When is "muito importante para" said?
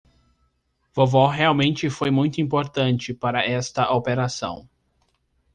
2.09-3.45